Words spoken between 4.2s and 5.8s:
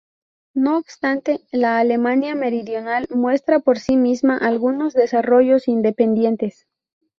algunos desarrollos